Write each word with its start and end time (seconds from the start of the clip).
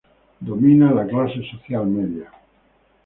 Domina 0.47 0.89
la 0.91 1.05
clase 1.05 1.43
social 1.51 1.85
media. 1.85 2.31